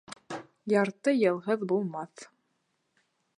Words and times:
Ярты 0.73 1.13
йылһыҙ 1.17 1.67
булмаҫ. 1.73 2.25